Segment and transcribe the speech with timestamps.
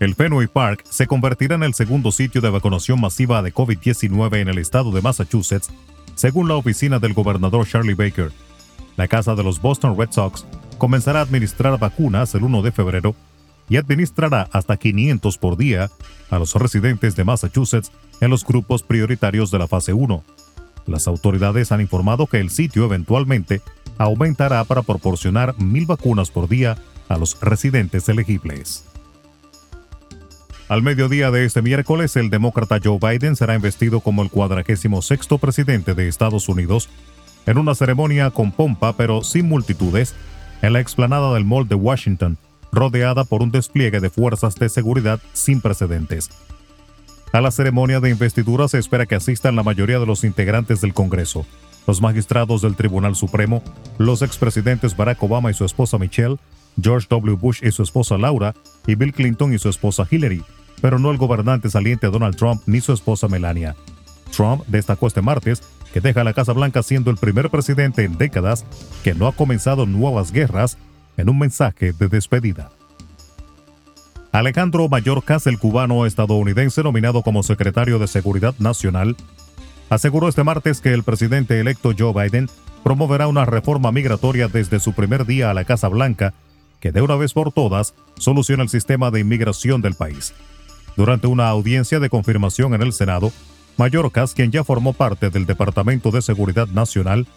[0.00, 4.48] El Fenway Park se convertirá en el segundo sitio de vacunación masiva de COVID-19 en
[4.48, 5.70] el estado de Massachusetts,
[6.16, 8.32] según la oficina del gobernador Charlie Baker.
[8.96, 10.44] La casa de los Boston Red Sox
[10.76, 13.14] comenzará a administrar vacunas el 1 de febrero
[13.68, 15.90] y administrará hasta 500 por día
[16.30, 20.22] a los residentes de Massachusetts en los grupos prioritarios de la fase 1.
[20.86, 23.60] Las autoridades han informado que el sitio eventualmente
[23.98, 26.76] aumentará para proporcionar mil vacunas por día
[27.08, 28.84] a los residentes elegibles.
[30.68, 35.38] Al mediodía de este miércoles, el demócrata Joe Biden será investido como el cuadragésimo sexto
[35.38, 36.88] presidente de Estados Unidos
[37.46, 40.14] en una ceremonia con pompa pero sin multitudes
[40.62, 42.38] en la explanada del Mall de Washington,
[42.72, 46.30] rodeada por un despliegue de fuerzas de seguridad sin precedentes.
[47.32, 50.94] A la ceremonia de investidura se espera que asistan la mayoría de los integrantes del
[50.94, 51.46] Congreso,
[51.86, 53.62] los magistrados del Tribunal Supremo,
[53.98, 56.36] los expresidentes Barack Obama y su esposa Michelle,
[56.80, 57.36] George W.
[57.36, 58.54] Bush y su esposa Laura,
[58.86, 60.42] y Bill Clinton y su esposa Hillary,
[60.80, 63.76] pero no el gobernante saliente Donald Trump ni su esposa Melania.
[64.34, 68.64] Trump destacó este martes que deja la Casa Blanca siendo el primer presidente en décadas
[69.04, 70.78] que no ha comenzado nuevas guerras
[71.16, 72.70] en un mensaje de despedida.
[74.32, 79.16] Alejandro Mayorkas, el cubano estadounidense nominado como secretario de Seguridad Nacional,
[79.90, 82.48] aseguró este martes que el presidente electo Joe Biden
[82.82, 86.32] promoverá una reforma migratoria desde su primer día a la Casa Blanca
[86.82, 90.34] que de una vez por todas soluciona el sistema de inmigración del país.
[90.96, 93.32] Durante una audiencia de confirmación en el Senado,
[93.76, 97.28] Mayorkas, quien ya formó parte del Departamento de Seguridad Nacional,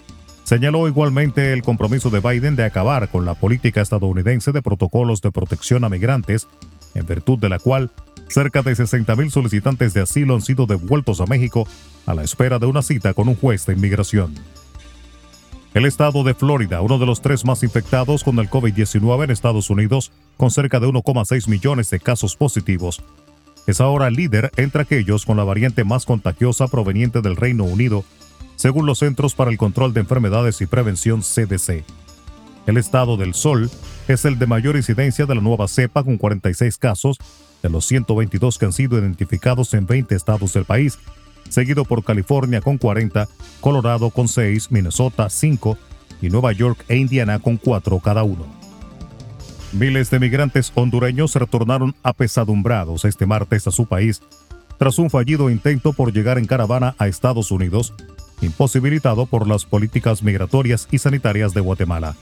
[0.46, 5.32] señaló igualmente el compromiso de Biden de acabar con la política estadounidense de protocolos de
[5.32, 6.48] protección a migrantes,
[6.94, 7.92] en virtud de la cual
[8.30, 11.68] cerca de 60.000 solicitantes de asilo han sido devueltos a México
[12.06, 14.36] a la espera de una cita con un juez de inmigración.
[15.74, 19.70] El estado de Florida, uno de los tres más infectados con el COVID-19 en Estados
[19.70, 23.02] Unidos, con cerca de 1,6 millones de casos positivos,
[23.68, 28.06] es ahora líder entre aquellos con la variante más contagiosa proveniente del Reino Unido,
[28.66, 31.84] según los Centros para el Control de Enfermedades y Prevención CDC.
[32.66, 33.70] El estado del Sol
[34.08, 37.20] es el de mayor incidencia de la nueva cepa con 46 casos
[37.62, 40.98] de los 122 que han sido identificados en 20 estados del país,
[41.48, 43.28] seguido por California con 40,
[43.62, 45.78] Colorado con 6, Minnesota 5
[46.24, 48.48] y Nueva York e Indiana con 4 cada uno.
[49.74, 54.24] Miles de migrantes hondureños retornaron apesadumbrados este martes a su país
[54.80, 57.94] tras un fallido intento por llegar en caravana a Estados Unidos,
[58.42, 62.16] imposibilitado por las políticas migratorias y sanitarias de Guatemala.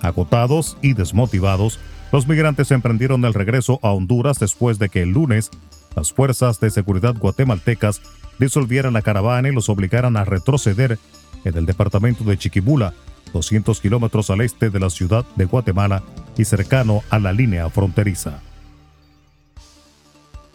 [0.00, 1.78] Agotados y desmotivados,
[2.10, 5.50] los migrantes emprendieron el regreso a Honduras después de que el lunes
[5.96, 8.00] las fuerzas de seguridad guatemaltecas
[8.38, 10.98] disolvieran la caravana y los obligaran a retroceder
[11.44, 12.94] en el departamento de Chiquibula,
[13.32, 16.02] 200 kilómetros al este de la ciudad de Guatemala
[16.36, 18.40] y cercano a la línea fronteriza.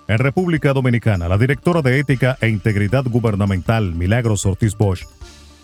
[0.08, 5.06] En República Dominicana, la directora de Ética e Integridad Gubernamental, Milagros Ortiz Bosch,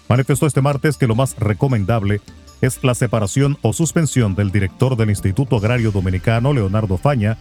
[0.09, 2.19] manifestó este martes que lo más recomendable
[2.59, 7.37] es la separación o suspensión del director del Instituto Agrario Dominicano, Leonardo Faña,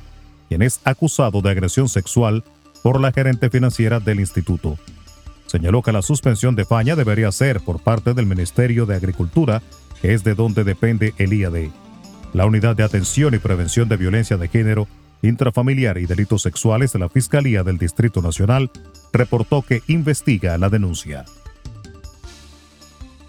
[0.48, 2.44] quien es acusado de agresión sexual
[2.84, 4.78] por la gerente financiera del instituto.
[5.46, 9.60] Señaló que la suspensión de Faña debería ser por parte del Ministerio de Agricultura,
[10.00, 11.70] que es de donde depende el IAD.
[12.32, 14.86] La Unidad de Atención y Prevención de Violencia de Género,
[15.22, 18.70] Intrafamiliar y Delitos Sexuales de la Fiscalía del Distrito Nacional
[19.12, 21.24] reportó que investiga la denuncia.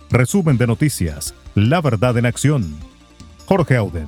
[0.10, 1.36] Resumen de noticias.
[1.56, 2.76] La verdad en acción.
[3.46, 4.08] Jorge Auden.